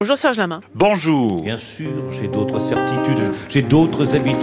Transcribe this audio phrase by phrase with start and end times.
[0.00, 0.60] Bonjour Serge Lamain.
[0.76, 1.42] Bonjour.
[1.42, 4.38] Bien sûr, j'ai d'autres certitudes, j'ai d'autres habitudes.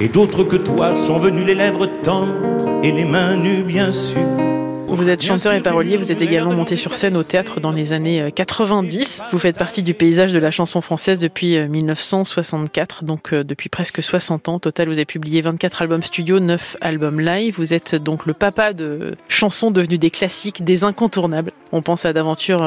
[0.00, 4.18] Et d'autres que toi sont venus les lèvres tendres et les mains nues, bien sûr.
[4.86, 7.92] Vous êtes chanteur et parolier, vous êtes également monté sur scène au théâtre dans les
[7.92, 9.20] années 90.
[9.20, 13.44] Euh, vous faites partie du paysage de la chanson française depuis 1964, euh, donc euh,
[13.44, 14.54] depuis presque 60 ans.
[14.56, 17.54] Au total, vous avez publié 24 albums studio, 9 albums live.
[17.56, 21.52] Vous êtes donc le papa de chansons devenues des classiques, des incontournables.
[21.72, 22.62] On pense à d'aventure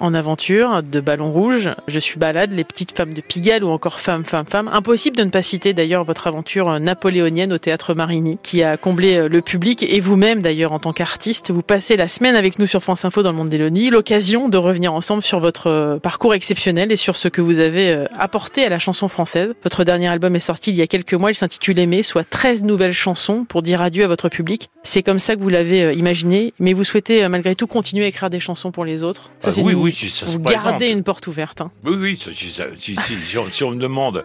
[0.00, 4.00] en aventure, de Ballon Rouge, Je suis balade, Les petites femmes de Pigalle ou encore
[4.00, 4.68] Femme, femme, femme.
[4.72, 9.28] Impossible de ne pas citer d'ailleurs votre aventure napoléonienne au théâtre Marigny, qui a comblé
[9.28, 12.82] le public et vous-même d'ailleurs en tant qu'artiste vous passez la semaine avec nous sur
[12.82, 16.92] France Info dans le monde d'Elonie, l'occasion de revenir ensemble sur votre euh, parcours exceptionnel
[16.92, 19.54] et sur ce que vous avez euh, apporté à la chanson française.
[19.62, 22.64] Votre dernier album est sorti il y a quelques mois, il s'intitule Aimer, soit 13
[22.64, 24.68] nouvelles chansons pour dire adieu à votre public.
[24.82, 28.08] C'est comme ça que vous l'avez euh, imaginé, mais vous souhaitez malgré tout continuer à
[28.08, 29.30] écrire des chansons pour les autres.
[29.38, 31.62] Ça, ah oui, oui, ça vous gardez une porte ouverte.
[31.62, 31.70] Hein.
[31.84, 34.24] Oui, oui, si, si, si, on, me demande,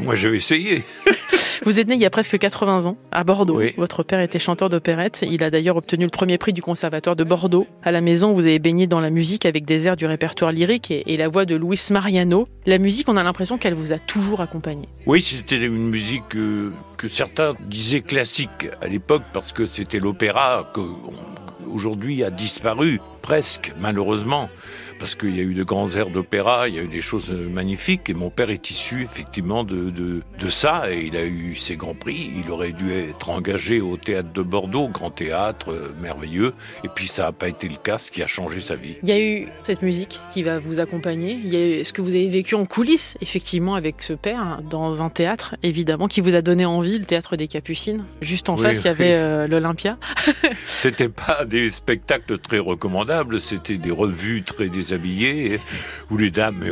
[0.00, 0.84] moi je vais essayer.
[1.64, 3.62] Vous êtes né il y a presque 80 ans à Bordeaux.
[3.76, 5.20] Votre père était chanteur d'opérette.
[5.22, 7.66] Il a d'ailleurs obtenu le premier du Conservatoire de Bordeaux.
[7.84, 10.90] À la maison, vous avez baigné dans la musique avec des airs du répertoire lyrique
[10.90, 12.48] et, la voix de Luis Mariano.
[12.66, 14.88] La musique, on a l'impression qu'elle vous a toujours accompagné.
[15.06, 20.68] Oui, c'était une musique que, que certains disaient classique à l'époque parce que c'était l'opéra
[20.74, 20.80] que
[21.72, 24.48] aujourd'hui a disparu presque malheureusement
[24.98, 27.30] parce qu'il y a eu de grands airs d'opéra, il y a eu des choses
[27.30, 31.54] magnifiques, et mon père est issu effectivement de, de, de, ça, et il a eu
[31.56, 32.30] ses grands prix.
[32.42, 36.54] Il aurait dû être engagé au théâtre de Bordeaux, grand théâtre, euh, merveilleux,
[36.84, 38.96] et puis ça n'a pas été le cas, ce qui a changé sa vie.
[39.02, 41.92] Il y a eu cette musique qui va vous accompagner, il y a eu ce
[41.92, 46.20] que vous avez vécu en coulisses, effectivement, avec ce père, dans un théâtre, évidemment, qui
[46.20, 48.04] vous a donné envie, le théâtre des Capucines.
[48.20, 49.98] Juste en face, il y avait euh, l'Olympia?
[50.68, 55.60] C'était pas des spectacles très recommandables, c'était des revues très désagréables habillés,
[56.10, 56.64] où les dames,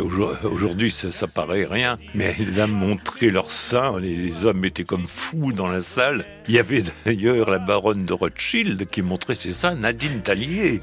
[0.45, 5.07] aujourd'hui ça, ça paraît rien, mais les dames montraient leurs seins, les, hommes étaient comme
[5.07, 6.25] fous dans la salle.
[6.49, 10.81] Il y avait d'ailleurs la baronne de Rothschild qui montrait ses seins, Nadine Tallier.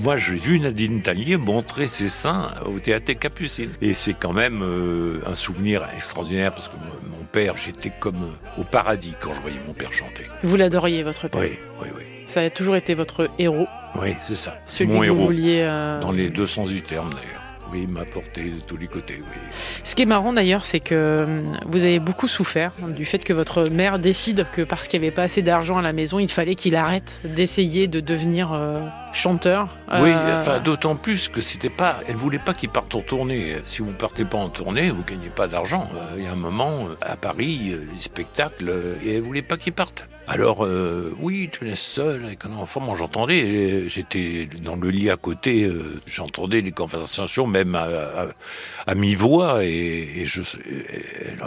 [0.00, 3.70] Moi j'ai vu Nadine Tallier montrer ses seins au théâtre Capucine.
[3.80, 8.64] Et c'est quand même euh, un souvenir extraordinaire parce que mon père, j'étais comme au
[8.64, 10.24] paradis quand je voyais mon père chanter.
[10.42, 12.02] Vous l'adoriez, votre père Oui, oui, oui.
[12.26, 13.66] Ça a toujours été votre héros
[14.00, 14.54] Oui, c'est ça.
[14.66, 15.30] Celui Mon héros.
[15.32, 17.42] Euh, Dans les deux sens du terme, d'ailleurs.
[17.72, 19.38] Oui, il m'a porté de tous les côtés, oui.
[19.82, 23.32] Ce qui est marrant d'ailleurs, c'est que hum, vous avez beaucoup souffert du fait que
[23.32, 26.30] votre mère décide que parce qu'il n'y avait pas assez d'argent à la maison, il
[26.30, 28.78] fallait qu'il arrête d'essayer de devenir euh,
[29.14, 29.70] chanteur.
[29.90, 33.56] Oui, euh, enfin d'autant plus que c'était pas, elle voulait pas qu'il parte en tournée.
[33.64, 35.88] Si vous partez pas en tournée, vous gagnez pas d'argent.
[36.18, 38.70] Il y a un moment à Paris, les spectacles,
[39.02, 40.06] et elle voulait pas qu'il parte.
[40.28, 42.80] Alors, euh, oui, tu es seul avec un enfant.
[42.80, 49.64] Moi, j'entendais, j'étais dans le lit à côté, euh, j'entendais les conversations, même à, mi-voix,
[49.64, 50.42] et, je,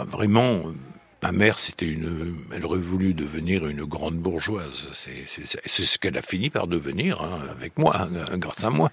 [0.08, 0.62] vraiment
[1.26, 4.88] Ma mère, c'était une, elle aurait voulu devenir une grande bourgeoise.
[4.92, 8.92] C'est ce qu'elle a fini par devenir hein, avec moi, hein, grâce à moi.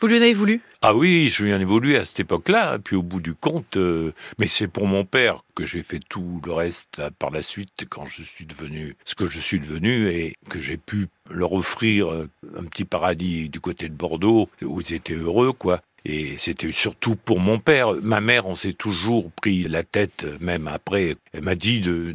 [0.00, 0.60] Vous lui en avez voulu?
[0.82, 2.78] Ah oui, je lui en ai voulu à cette époque-là.
[2.78, 6.40] Puis au bout du compte, euh, mais c'est pour mon père que j'ai fait tout
[6.46, 10.36] le reste par la suite quand je suis devenu ce que je suis devenu et
[10.48, 12.08] que j'ai pu leur offrir
[12.56, 15.82] un petit paradis du côté de Bordeaux où ils étaient heureux, quoi.
[16.04, 17.92] Et c'était surtout pour mon père.
[18.02, 21.16] Ma mère, on s'est toujours pris la tête, même après.
[21.32, 22.14] Elle m'a dit, de,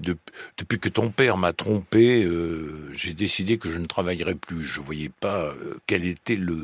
[0.58, 4.64] depuis que ton père m'a trompé, euh, j'ai décidé que je ne travaillerais plus.
[4.64, 6.58] Je ne voyais pas euh, quel était le,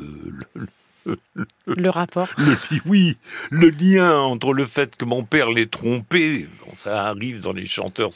[1.66, 2.28] le, rapport
[2.86, 3.16] Oui,
[3.50, 8.10] le lien entre le fait que mon père l'ait trompé, ça arrive dans les chanteurs.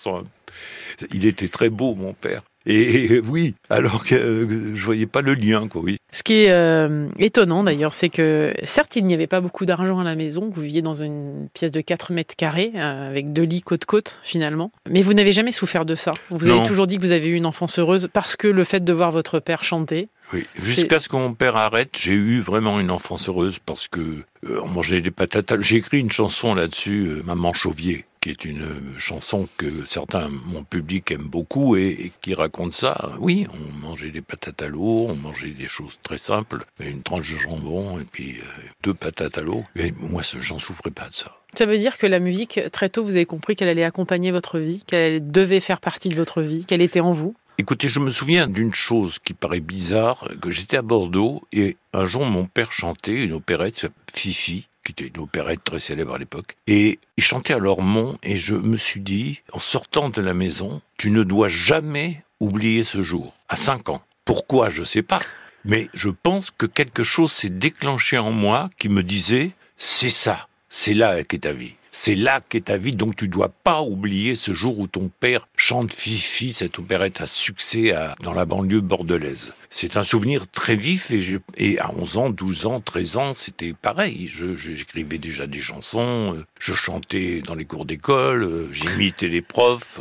[1.12, 2.42] Il était très beau, mon père.
[2.66, 5.98] Et oui, alors que euh, je voyais pas le lien, quoi, oui.
[6.12, 9.98] Ce qui est euh, étonnant d'ailleurs, c'est que certes, il n'y avait pas beaucoup d'argent
[9.98, 13.42] à la maison, vous viviez dans une pièce de 4 mètres carrés, euh, avec deux
[13.42, 16.14] lits côte-côte finalement, mais vous n'avez jamais souffert de ça.
[16.30, 18.82] Vous avez toujours dit que vous avez eu une enfance heureuse parce que le fait
[18.82, 20.08] de voir votre père chanter.
[20.32, 24.22] Oui, jusqu'à ce que mon père arrête, j'ai eu vraiment une enfance heureuse parce que
[24.48, 25.60] on mangeait des patates.
[25.60, 31.10] J'ai écrit une chanson là-dessus, Maman Chauvier qui est une chanson que certains, mon public
[31.10, 33.10] aime beaucoup et, qui raconte ça.
[33.18, 37.30] Oui, on mangeait des patates à l'eau, on mangeait des choses très simples, une tranche
[37.34, 38.44] de jambon et puis euh,
[38.82, 39.62] deux patates à l'eau.
[39.76, 41.36] Et moi, j'en souffrais pas de ça.
[41.54, 44.58] Ça veut dire que la musique, très tôt, vous avez compris qu'elle allait accompagner votre
[44.58, 47.34] vie, qu'elle devait faire partie de votre vie, qu'elle était en vous?
[47.58, 52.06] Écoutez, je me souviens d'une chose qui paraît bizarre, que j'étais à Bordeaux et un
[52.06, 56.56] jour mon père chantait une opérette, Fifi, qui était une opérette très célèbre à l'époque.
[56.66, 60.80] Et ils chantaient à Lormont et je me suis dit, en sortant de la maison,
[60.98, 64.02] tu ne dois jamais oublier ce jour, à 5 ans.
[64.24, 65.20] Pourquoi, je sais pas.
[65.64, 70.48] Mais je pense que quelque chose s'est déclenché en moi qui me disait, c'est ça,
[70.68, 71.74] c'est là qu'est ta vie.
[71.90, 75.46] C'est là qu'est ta vie, donc tu dois pas oublier ce jour où ton père
[75.64, 79.54] chante Fifi, cette opérette à succès dans la banlieue bordelaise.
[79.76, 83.72] C'est un souvenir très vif et, et, à 11 ans, 12 ans, 13 ans, c'était
[83.72, 84.30] pareil.
[84.56, 90.00] J'écrivais déjà des chansons, euh, je chantais dans les cours d'école, euh, j'imitais les profs.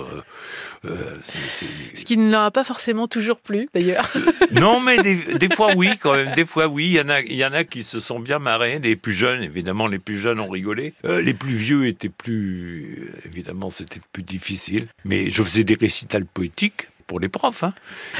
[0.86, 4.12] Euh, Ce qui ne leur a pas forcément toujours plu, d'ailleurs.
[4.52, 6.34] non, mais des, des, fois oui, quand même.
[6.36, 8.78] Des fois oui, il y en a, y en a qui se sont bien marrés.
[8.78, 10.94] Les plus jeunes, évidemment, les plus jeunes ont rigolé.
[11.04, 14.88] les plus vieux était plus, évidemment, c'était plus difficile.
[15.04, 17.64] Mais je faisais des récitals poétiques pour les profs.
[17.64, 17.74] Hein.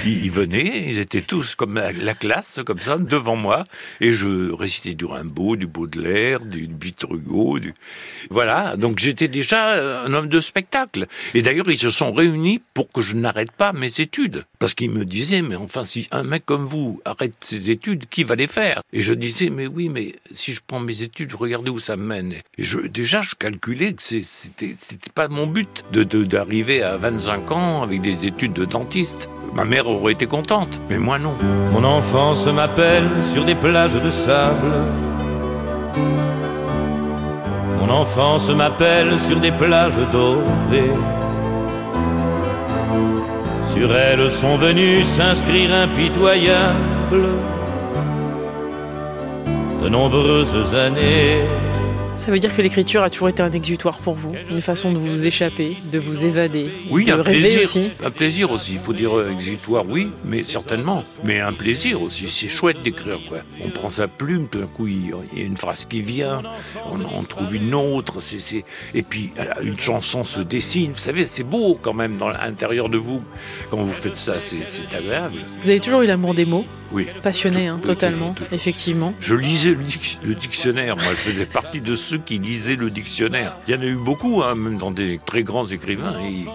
[0.06, 3.66] Ils, venaient, ils étaient tous comme la, classe, comme ça, devant moi,
[4.02, 7.60] et je récitais du Rimbaud, du Baudelaire, du Victor Hugo.
[7.60, 7.74] Du...
[8.30, 11.08] Voilà, donc j'étais déjà un homme de spectacle.
[11.34, 14.46] Et d'ailleurs, ils se sont réunis pour que je n'arrête pas mes études.
[14.60, 18.24] Parce qu'ils me disaient, mais enfin, si un mec comme vous arrête ses études, qui
[18.24, 18.82] va les faire?
[18.92, 22.36] Et je disais, mais oui, mais si je prends mes études, regardez où ça mène.
[22.58, 24.74] Et déjà, je calculais que c'était
[25.14, 28.66] pas mon but de d'arriver à 25 ans avec des études de
[29.54, 31.36] Ma mère aurait été contente, mais moi non.
[31.72, 34.74] Mon enfance m'appelle sur des plages de sable.
[37.80, 40.98] Mon enfance m'appelle sur des plages dorées.
[43.62, 47.38] Sur elles sont venus s'inscrire impitoyables
[49.84, 51.46] de nombreuses années.
[52.16, 54.98] Ça veut dire que l'écriture a toujours été un exutoire pour vous, une façon de
[54.98, 57.92] vous échapper, de vous évader, oui, de un rêver plaisir, aussi.
[58.04, 58.74] Un plaisir aussi.
[58.74, 61.04] Il faut dire euh, exutoire, oui, mais certainement.
[61.26, 62.30] Mais un plaisir aussi.
[62.30, 63.40] C'est chouette d'écrire, quoi.
[63.64, 66.42] On prend sa plume, tout d'un coup, il y a une phrase qui vient,
[66.90, 68.22] on en trouve une autre.
[68.22, 68.64] C'est,
[68.94, 70.92] Et puis, une chanson se dessine.
[70.92, 73.22] Vous savez, c'est beau quand même dans l'intérieur de vous.
[73.70, 75.36] Quand vous faites ça, c'est agréable.
[75.62, 76.66] Vous avez toujours eu l'amour des mots?
[76.94, 77.08] Oui.
[77.22, 79.14] Passionné, hein, totalement, effectivement.
[79.20, 80.96] Je lisais le, dictionnaire.
[80.96, 83.58] Moi, je faisais partie de ceux qui lisaient le dictionnaire.
[83.68, 86.20] Il y en a eu beaucoup, hein, même dans des très grands écrivains.
[86.22, 86.46] Et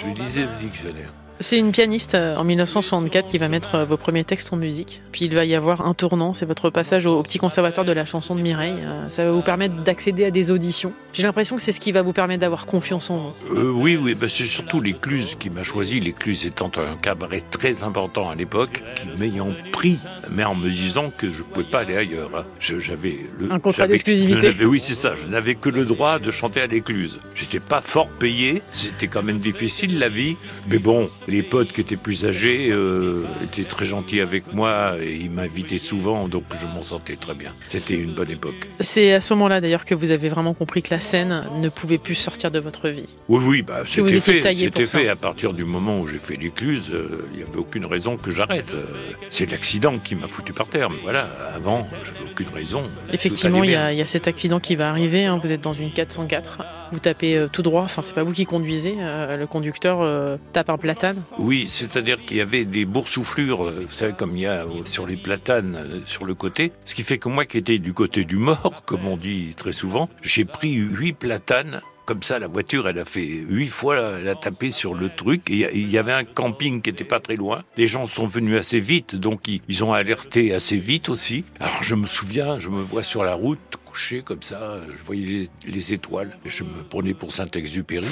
[0.00, 1.12] je lisais le dictionnaire.
[1.40, 5.02] C'est une pianiste euh, en 1964 qui va mettre euh, vos premiers textes en musique.
[5.12, 8.04] Puis il va y avoir un tournant, c'est votre passage au petit conservatoire de la
[8.04, 8.78] chanson de Mireille.
[8.80, 10.92] Euh, ça va vous permettre d'accéder à des auditions.
[11.12, 13.56] J'ai l'impression que c'est ce qui va vous permettre d'avoir confiance en vous.
[13.56, 16.00] oui, oui, bah, c'est surtout l'écluse qui m'a choisi.
[16.00, 19.98] L'écluse étant un cabaret très important à l'époque, qui m'ayant pris,
[20.32, 22.30] mais en me disant que je ne pouvais pas aller ailleurs.
[22.36, 22.44] Hein.
[22.58, 24.54] J'avais le, un contrat d'exclusivité.
[24.68, 25.14] Oui, c'est ça.
[25.14, 27.20] Je n'avais que le droit de chanter à l'écluse.
[27.34, 28.60] J'étais pas fort payé.
[28.70, 30.36] C'était quand même difficile la vie,
[30.68, 35.14] mais bon les potes qui étaient plus âgés euh, étaient très gentils avec moi et
[35.14, 37.52] ils m'invitaient souvent, donc je m'en sortais très bien.
[37.66, 38.68] C'était une bonne époque.
[38.80, 41.98] C'est à ce moment-là d'ailleurs que vous avez vraiment compris que la scène ne pouvait
[41.98, 43.08] plus sortir de votre vie.
[43.28, 44.54] Oui, oui, bah, c'était fait.
[44.54, 46.90] C'était fait à partir du moment où j'ai fait l'écluse.
[46.92, 48.72] Euh, il n'y avait aucune raison que j'arrête.
[48.72, 48.84] Euh,
[49.28, 50.88] c'est l'accident qui m'a foutu par terre.
[50.88, 52.82] Mais voilà, avant, j'avais aucune raison.
[53.12, 55.26] Effectivement, il y, a cet accident qui va arriver.
[55.26, 55.38] Hein.
[55.42, 56.58] Vous êtes dans une 404
[56.90, 61.17] vous tapez tout droit, enfin c'est pas vous qui conduisez, le conducteur tape un platane
[61.38, 65.06] oui, c'est-à-dire qu'il y avait des boursouflures, euh, vous savez, comme il y a sur
[65.06, 66.72] les platanes euh, sur le côté.
[66.84, 69.72] Ce qui fait que moi qui étais du côté du mort, comme on dit très
[69.72, 74.28] souvent, j'ai pris huit platanes comme ça, la voiture, elle a fait huit fois, elle
[74.30, 75.42] a tapé sur le truc.
[75.50, 77.64] Il y avait un camping qui était pas très loin.
[77.76, 81.44] Les gens sont venus assez vite, donc ils, ont alerté assez vite aussi.
[81.60, 85.50] Alors je me souviens, je me vois sur la route, couché comme ça, je voyais
[85.66, 86.34] les, étoiles.
[86.46, 88.08] Je me prenais pour Saint-Exupéry.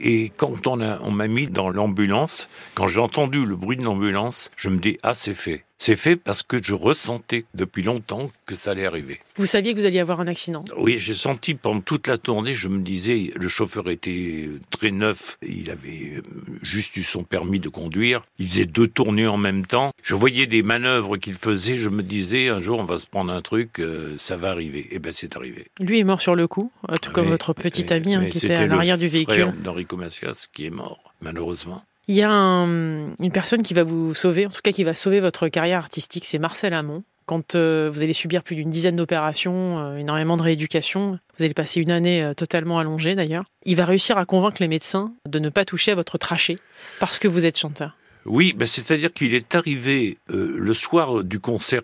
[0.00, 4.70] Et quand on m'a mis dans l'ambulance, quand j'ai entendu le bruit de l'ambulance, je
[4.70, 5.65] me dis, ah, c'est fait.
[5.78, 9.20] C'est fait parce que je ressentais depuis longtemps que ça allait arriver.
[9.36, 10.64] Vous saviez que vous alliez avoir un accident?
[10.76, 15.36] Oui, j'ai senti pendant toute la tournée, je me disais, le chauffeur était très neuf,
[15.42, 16.22] il avait euh,
[16.62, 19.92] juste eu son permis de conduire, il faisait deux tournées en même temps.
[20.02, 23.30] Je voyais des manœuvres qu'il faisait, je me disais, un jour on va se prendre
[23.30, 24.80] un truc, euh, ça va arriver.
[24.80, 25.66] Et eh bien c'est arrivé.
[25.78, 28.54] Lui est mort sur le coup, euh, tout comme votre petit ami hein, qui était
[28.54, 29.52] à l'arrière du véhicule.
[29.62, 31.84] d'Enrico Macias qui est mort, malheureusement.
[32.08, 35.20] Il y a une personne qui va vous sauver, en tout cas qui va sauver
[35.20, 37.02] votre carrière artistique, c'est Marcel Amont.
[37.26, 41.54] Quand euh, vous allez subir plus d'une dizaine d'opérations, euh, énormément de rééducation, vous allez
[41.54, 45.40] passer une année euh, totalement allongée d'ailleurs, il va réussir à convaincre les médecins de
[45.40, 46.58] ne pas toucher à votre trachée
[47.00, 47.96] parce que vous êtes chanteur.
[48.26, 51.82] Oui, ben c'est-à-dire qu'il est arrivé le soir du concert,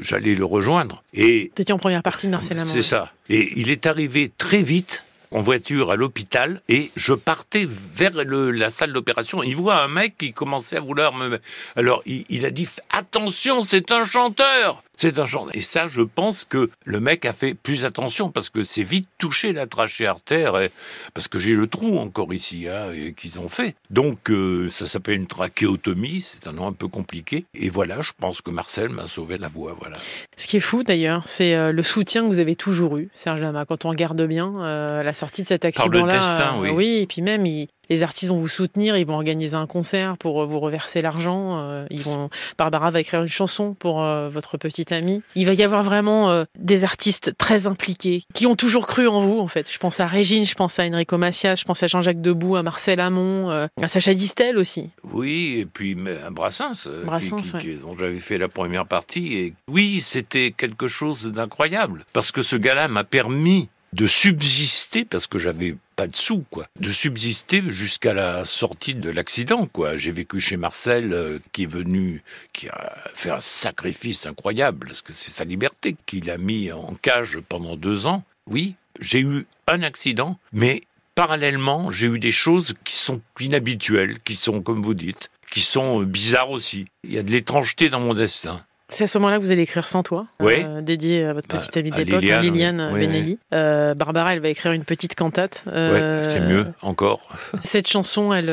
[0.00, 1.02] j'allais le rejoindre.
[1.12, 2.70] Et C'était en première partie de Marcel Amont.
[2.70, 3.12] C'est ça.
[3.28, 8.70] Et il est arrivé très vite en voiture à l'hôpital et je partais vers la
[8.70, 9.42] salle d'opération.
[9.42, 11.40] Il voit un mec qui commençait à vouloir me...
[11.76, 14.82] Alors il, a dit attention, c'est un chanteur.
[14.96, 15.46] C'est un chant.
[15.54, 19.08] Et ça, je pense que le mec a fait plus attention parce que c'est vite
[19.18, 20.70] touché la trachée artère, et,
[21.14, 23.74] parce que j'ai le trou encore ici, hein, qu'ils ont fait.
[23.90, 27.44] Donc, euh, ça s'appelle une trachéotomie, c'est un nom un peu compliqué.
[27.54, 29.96] Et voilà, je pense que Marcel m'a sauvé la voix, voilà.
[30.36, 33.40] Ce qui est fou d'ailleurs, c'est euh, le soutien que vous avez toujours eu, Serge
[33.40, 36.54] Lama, quand on regarde bien euh, la sortie de cet accident-là.
[36.58, 36.70] oui.
[36.70, 40.16] oui, et puis même, il, les artistes vont vous soutenir, ils vont organiser un concert
[40.18, 41.58] pour euh, vous reverser l'argent.
[41.58, 45.22] Euh, ils vont, Barbara va écrire une chanson pour euh, votre petite amie.
[45.34, 49.38] Il va y avoir vraiment des artistes très impliqués qui ont toujours cru en vous,
[49.38, 49.70] en fait.
[49.70, 52.62] Je pense à Régine, je pense à Enrico Macias, je pense à Jean-Jacques Debout, à
[52.62, 54.90] Marcel Amont, à Sacha Distel aussi.
[55.12, 59.34] Oui, et puis à Brassens, Brassens dont j'avais fait la première partie.
[59.34, 65.26] Et oui, c'était quelque chose d'incroyable parce que ce gars-là m'a permis de subsister parce
[65.26, 69.96] que j'avais pas de sous quoi, de subsister jusqu'à la sortie de l'accident quoi.
[69.96, 72.22] J'ai vécu chez Marcel euh, qui est venu
[72.52, 76.94] qui a fait un sacrifice incroyable parce que c'est sa liberté qu'il a mis en
[76.94, 78.24] cage pendant deux ans.
[78.46, 80.80] Oui, j'ai eu un accident, mais
[81.14, 86.00] parallèlement, j'ai eu des choses qui sont inhabituelles, qui sont comme vous dites, qui sont
[86.00, 86.86] euh, bizarres aussi.
[87.04, 88.64] Il y a de l'étrangeté dans mon destin.
[88.92, 91.74] C'est à ce moment-là que vous allez écrire Sans toi, euh, dédié à votre petite
[91.78, 93.38] amie d'époque, Liliane, Liliane Benelli.
[93.54, 95.64] Euh, Barbara, elle va écrire une petite cantate.
[95.68, 97.28] Euh, c'est mieux encore.
[97.60, 98.52] cette chanson, elle,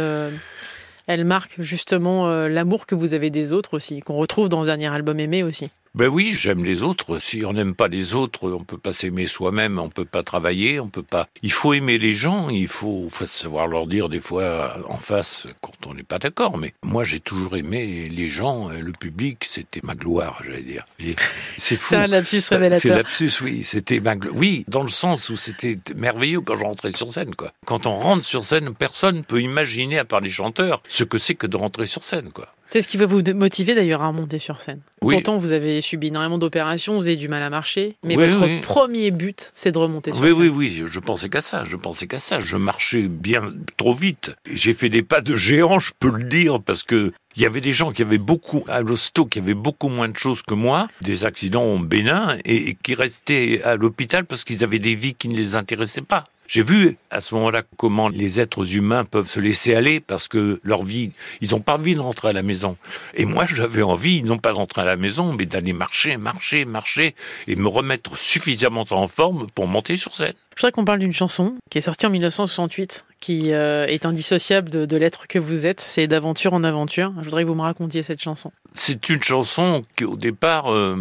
[1.07, 4.87] elle marque justement l'amour que vous avez des autres aussi, qu'on retrouve dans le dernier
[4.87, 5.71] album Aimé aussi.
[5.95, 7.17] Ben oui, j'aime les autres.
[7.17, 10.79] Si on n'aime pas les autres, on peut pas s'aimer soi-même, on peut pas travailler,
[10.79, 11.27] on peut pas.
[11.41, 15.87] Il faut aimer les gens, il faut, savoir leur dire des fois en face quand
[15.87, 16.57] on n'est pas d'accord.
[16.57, 20.85] Mais moi, j'ai toujours aimé les gens, le public, c'était ma gloire, j'allais dire.
[21.57, 21.89] C'est fou.
[21.89, 22.81] C'est un lapsus révélateur.
[22.81, 23.63] C'est lapsus, oui.
[23.63, 27.51] C'était ma Oui, dans le sens où c'était merveilleux quand je rentrais sur scène, quoi.
[27.65, 31.35] Quand on rentre sur scène, personne peut imaginer, à part les chanteurs, ce que c'est
[31.35, 32.53] que de rentrer sur scène, quoi.
[32.71, 34.81] C'est ce qui va vous motiver d'ailleurs à monter sur scène.
[35.01, 39.11] Pourtant, vous avez subi énormément d'opérations, vous avez du mal à marcher, mais votre premier
[39.11, 40.33] but, c'est de remonter sur scène.
[40.33, 42.39] Oui, oui, oui, je pensais qu'à ça, je pensais qu'à ça.
[42.39, 44.35] Je marchais bien trop vite.
[44.51, 47.61] J'ai fait des pas de géant, je peux le dire, parce que il y avait
[47.61, 50.87] des gens qui avaient beaucoup, à l'hosto, qui avaient beaucoup moins de choses que moi,
[51.01, 55.37] des accidents bénins, et qui restaient à l'hôpital parce qu'ils avaient des vies qui ne
[55.37, 56.23] les intéressaient pas.
[56.49, 60.59] J'ai vu à ce moment-là comment les êtres humains peuvent se laisser aller parce que
[60.63, 62.75] leur vie, ils n'ont pas envie de rentrer à la maison.
[63.13, 66.65] Et moi, j'avais envie, non pas de rentrer à la maison, mais d'aller marcher, marcher,
[66.65, 67.13] marcher
[67.45, 70.33] et me remettre suffisamment en forme pour monter sur scène.
[70.55, 74.69] Je voudrais qu'on parle d'une chanson qui est sortie en 1968, qui euh, est indissociable
[74.71, 75.81] de, l'être que vous êtes.
[75.81, 77.13] C'est d'aventure en aventure.
[77.19, 78.51] Je voudrais que vous me racontiez cette chanson.
[78.73, 80.97] C'est une chanson qui, au départ, euh,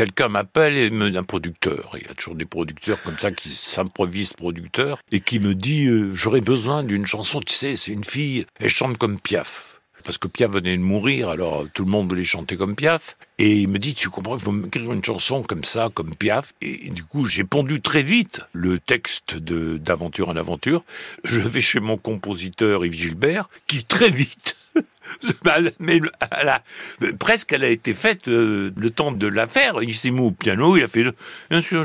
[0.00, 1.94] quelqu'un m'appelle et me un producteur.
[2.00, 5.88] Il y a toujours des producteurs comme ça qui s'improvisent producteurs et qui me dit
[5.88, 7.38] euh, j'aurais besoin d'une chanson.
[7.40, 9.82] Tu sais, c'est une fille, elle chante comme Piaf.
[10.02, 13.18] Parce que Piaf venait de mourir, alors tout le monde voulait chanter comme Piaf.
[13.36, 16.54] Et il me dit, tu comprends qu'il faut m'écrire une chanson comme ça, comme Piaf?
[16.62, 20.82] Et du coup, j'ai pondu très vite le texte de d'Aventure en Aventure.
[21.24, 24.56] Je vais chez mon compositeur Yves Gilbert, qui très vite
[25.80, 26.00] mais
[27.18, 29.82] presque elle a été faite euh, le temps de la faire.
[29.82, 31.04] Il s'est mis au piano, il a fait
[31.50, 31.84] bien sûr,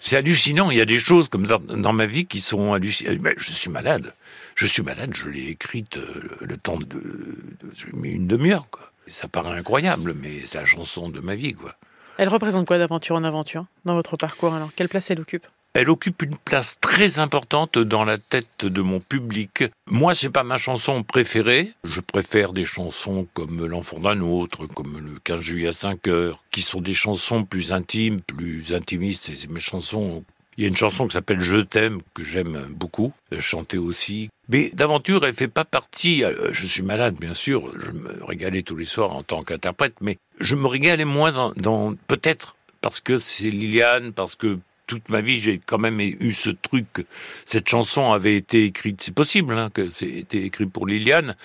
[0.00, 0.70] c'est hallucinant.
[0.70, 3.18] Il y a des choses comme ça dans ma vie qui sont hallucinantes.
[3.36, 4.14] Je suis malade.
[4.54, 5.12] Je suis malade.
[5.14, 8.66] Je l'ai écrite euh, le temps de, de une demi-heure.
[9.06, 11.74] Ça paraît incroyable, mais c'est la chanson de ma vie, quoi.
[12.18, 14.70] Elle représente quoi d'aventure en aventure dans votre parcours alors?
[14.74, 15.46] Quelle place elle occupe?
[15.74, 19.64] Elle occupe une place très importante dans la tête de mon public.
[19.88, 21.72] Moi, c'est pas ma chanson préférée.
[21.84, 26.44] Je préfère des chansons comme L'enfant d'un autre, comme le 15 juillet à 5 heures,
[26.50, 29.30] qui sont des chansons plus intimes, plus intimistes.
[29.34, 30.24] C'est mes chansons
[30.58, 34.28] il y a une chanson qui s'appelle Je t'aime, que j'aime beaucoup, chanter aussi.
[34.48, 38.62] Mais d'aventure, elle fait pas partie, euh, je suis malade bien sûr, je me régalais
[38.62, 43.00] tous les soirs en tant qu'interprète, mais je me régalais moins dans, dans peut-être parce
[43.00, 44.58] que c'est Liliane, parce que
[44.88, 47.06] toute ma vie, j'ai quand même eu ce truc.
[47.44, 51.36] Cette chanson avait été écrite, c'est possible hein, que c'était écrit pour Liliane.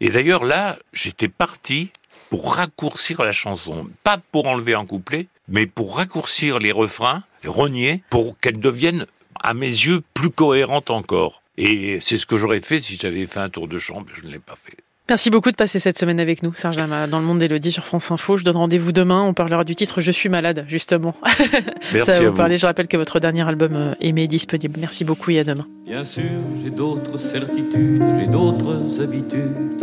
[0.00, 1.90] Et d'ailleurs là, j'étais parti
[2.30, 7.48] pour raccourcir la chanson, pas pour enlever un couplet, mais pour raccourcir les refrains, les
[7.48, 9.06] renier, pour qu'elle devienne,
[9.42, 11.42] à mes yeux, plus cohérente encore.
[11.58, 14.30] Et c'est ce que j'aurais fait si j'avais fait un tour de mais je ne
[14.30, 14.76] l'ai pas fait.
[15.08, 17.84] Merci beaucoup de passer cette semaine avec nous, Serge Lama, dans le monde d'Elodie sur
[17.84, 18.36] France Info.
[18.36, 19.24] Je donne rendez-vous demain.
[19.24, 21.12] On parlera du titre Je suis malade, justement.
[21.92, 22.56] Merci Ça va vous, parler.
[22.56, 24.78] Je rappelle que votre dernier album euh, Aimé est disponible.
[24.78, 25.66] Merci beaucoup et à demain.
[25.84, 26.22] Bien sûr,
[26.62, 29.82] j'ai d'autres certitudes, j'ai d'autres habitudes.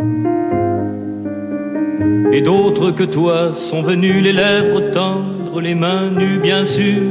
[2.32, 7.02] Et d'autres que toi sont venus les lèvres tendres, les mains nues, bien sûr.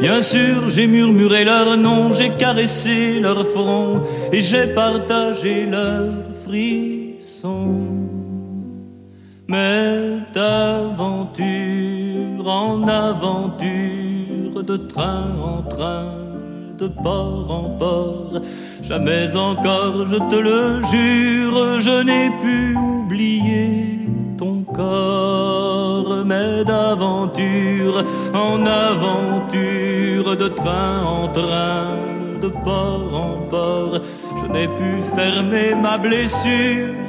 [0.00, 4.02] Bien sûr, j'ai murmuré leur nom, j'ai caressé leur front
[4.32, 6.31] et j'ai partagé leur
[9.48, 11.42] mais d'aventure
[12.46, 16.14] en aventure, de train en train,
[16.78, 18.42] de port en port.
[18.82, 24.00] Jamais encore, je te le jure, je n'ai pu oublier
[24.36, 28.04] ton corps, mais d'aventure
[28.34, 31.96] en aventure, de train en train,
[32.42, 34.00] de port en port,
[34.42, 37.02] je n'ai pu fermer ma blessure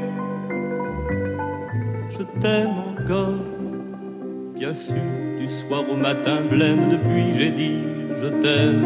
[2.17, 3.39] je t'aime encore.
[4.55, 4.95] Bien sûr,
[5.39, 7.77] du soir au matin, blême depuis j'ai dit
[8.21, 8.85] je t'aime.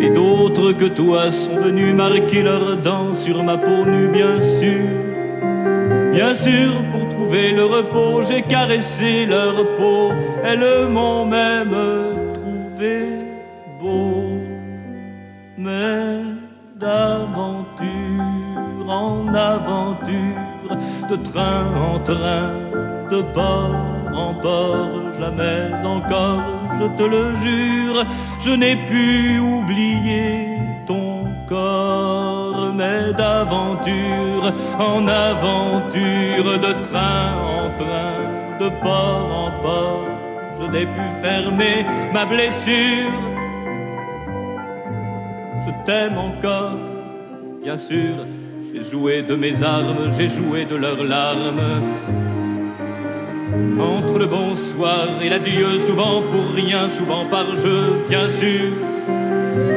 [0.00, 4.84] Et d'autres que toi sont venus marquer leurs dents sur ma peau nue, bien sûr.
[6.12, 10.12] Bien sûr, pour trouver le repos, j'ai caressé leur peau.
[10.44, 11.76] Elles m'ont même
[12.32, 13.04] trouvé
[13.80, 14.24] beau.
[15.58, 16.45] Mais
[16.78, 17.86] d'aventure
[18.88, 20.76] en aventure
[21.10, 22.50] de train en train,
[23.10, 23.74] de port
[24.14, 26.42] en port, jamais encore,
[26.78, 28.04] je te le jure,
[28.40, 38.16] je n'ai pu oublier ton corps, mais d'aventure en aventure, de train en train,
[38.60, 40.08] de port en port,
[40.60, 43.35] je n'ai pu fermer ma blessure.
[45.66, 46.78] Je t'aime encore,
[47.62, 48.26] bien sûr
[48.76, 51.82] j'ai joué de mes armes, j'ai joué de leurs larmes.
[53.80, 58.72] Entre le bonsoir et l'adieu, souvent pour rien, souvent par jeu, bien sûr.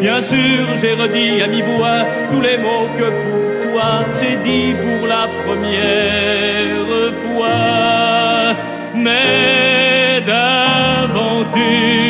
[0.01, 5.08] Bien sûr, j'ai redit à mi-voix tous les mots que pour toi j'ai dit pour
[5.08, 8.55] la première fois.
[8.96, 12.08] Mais d'aventure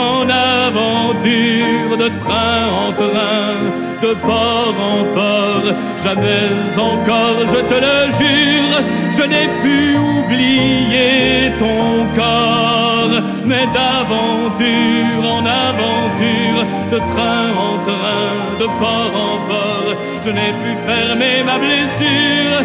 [0.00, 3.54] en aventure, de train en train,
[4.02, 5.68] de port en port,
[6.02, 6.48] jamais
[6.90, 8.76] encore, je te le jure,
[9.16, 18.30] je n'ai pu oublier ton corps, mais d'aventure en aventure, de train en train,
[18.60, 19.90] de port en port,
[20.24, 22.58] je n'ai pu fermer ma blessure.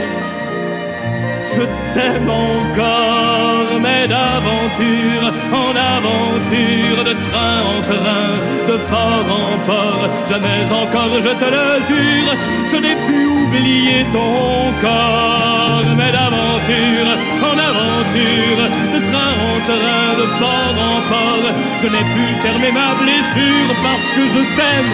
[1.56, 8.34] Je t'aime encore, mais d'aventure en aventure, de train en train,
[8.68, 12.32] de port en port, jamais encore, je te le jure,
[12.72, 17.12] je n'ai pu oublier ton corps, mais d'aventure
[17.50, 18.62] en aventure,
[18.94, 21.48] de train en train, de port en port,
[21.82, 24.92] je n'ai pu fermer ma blessure parce que je t'aime,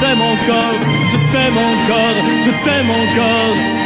[0.00, 0.78] t'aime encore,
[1.12, 3.85] je t'aime encore, je t'aime encore